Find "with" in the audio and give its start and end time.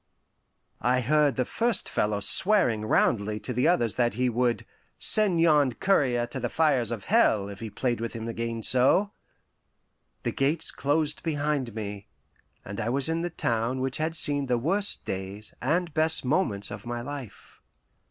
8.01-8.13